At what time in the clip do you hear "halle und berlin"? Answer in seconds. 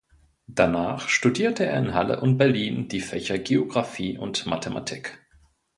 1.93-2.87